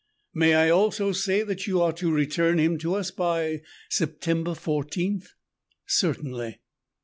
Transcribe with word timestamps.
"May 0.33 0.55
I 0.55 0.71
also 0.71 1.11
say 1.11 1.43
that 1.43 1.67
you 1.67 1.79
are 1.79 1.93
to 1.93 2.11
return 2.11 2.57
him 2.57 2.79
to 2.79 2.95
us 2.95 3.11
by 3.11 3.61
September 3.91 4.55
fourteenth?" 4.55 5.33
"Certainly." 5.85 6.59